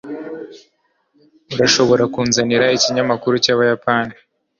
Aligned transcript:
Urashobora 1.53 2.03
kunzanira 2.13 2.73
ikinyamakuru 2.77 3.35
cyabayapani? 3.43 4.13